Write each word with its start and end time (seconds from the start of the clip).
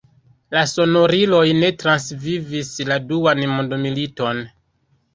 La 0.53 0.63
sonoriloj 0.71 1.43
ne 1.59 1.71
transvivis 1.85 2.75
la 2.91 3.01
Duan 3.15 3.47
mondmiliton. 3.57 4.47